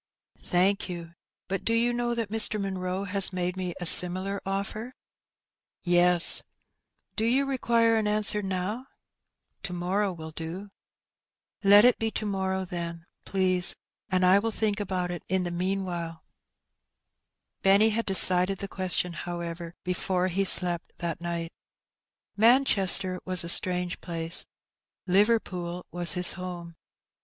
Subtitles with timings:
[0.23, 1.13] *' ''Thank you;
[1.47, 2.59] but do you know that Mr.
[2.59, 4.95] Munroe has made me a similar offer?
[5.83, 6.45] The Question Settled.
[7.17, 8.85] 275" Yea." "Do you require an answer now/' *^
[9.61, 10.71] To morrow will do/'
[11.63, 13.75] "Let it be to morrow, then, please,
[14.09, 16.21] and I will think about it in the meanwhile/'
[17.61, 21.51] Benny had decided the question, however, before he slept that night.
[22.35, 24.47] Manchester was a strange place,
[25.05, 26.75] Liverpool was his home.